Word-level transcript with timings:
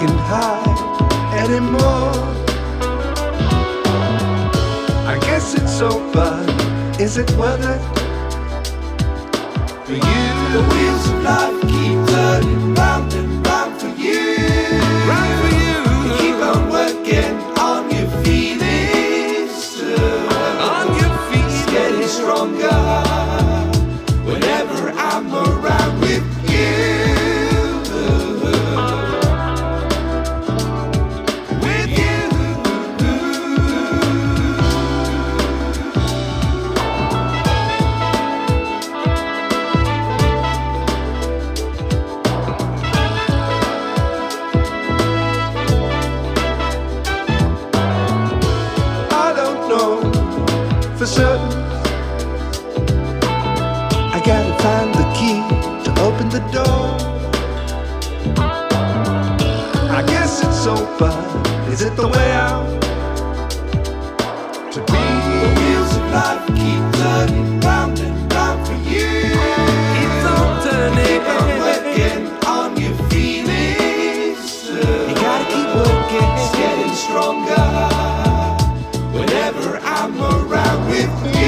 getting 0.00 0.16
high 0.16 0.64
anymore. 1.36 2.14
I 5.06 5.18
guess 5.20 5.54
it's 5.54 5.80
over. 5.82 6.32
Is 6.98 7.18
it 7.18 7.30
worth 7.32 7.60
it? 7.60 7.82
For 9.84 9.92
you, 9.92 10.24
the 10.56 10.62
wheels 10.70 11.06
of 11.10 11.22
life 11.22 11.60
keep 11.72 11.98
turning 12.14 12.74
round 12.74 13.12
and 13.12 13.46
round 13.46 13.80
for 13.80 13.88
you. 13.88 14.38
Right 15.10 15.34
for 15.40 15.52
you. 15.60 15.76
You 16.04 16.12
keep 16.22 16.38
on 16.50 16.70
working 16.70 17.34
on 17.58 17.90
your 17.90 18.08
feelings. 18.24 19.82
On 20.72 20.86
your 20.98 21.12
feet. 21.28 21.44
It's 21.44 21.66
getting 21.66 22.08
stronger 22.08 22.79
for 51.00 51.06
certain. 51.06 51.50
I 54.12 54.20
gotta 54.22 54.54
find 54.62 54.94
the 54.94 55.06
key 55.16 55.40
to 55.84 55.90
open 56.02 56.28
the 56.28 56.40
door. 56.52 56.88
I 59.98 60.04
guess 60.06 60.44
it's 60.44 60.66
over. 60.66 61.10
Is 61.72 61.80
it 61.80 61.96
the 61.96 62.06
way 62.06 62.32
out? 62.32 62.79
I'm 80.02 80.18
around 80.18 80.88
with 80.88 81.34
you. 81.34 81.39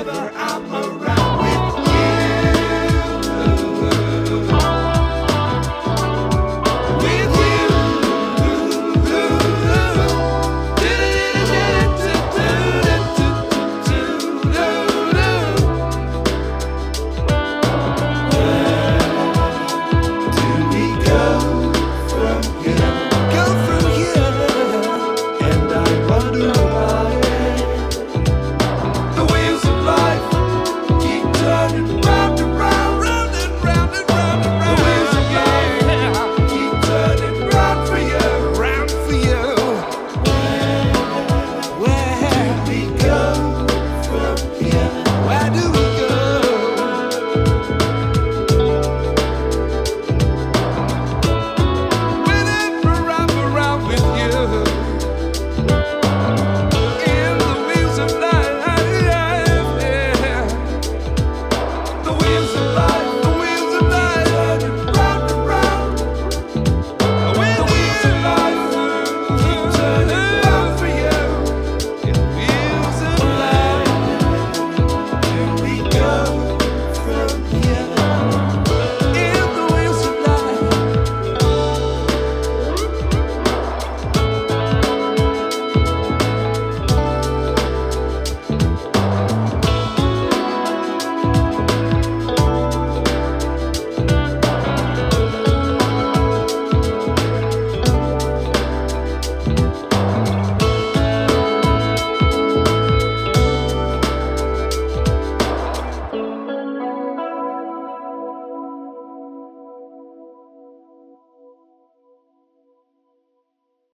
It's 0.00 0.37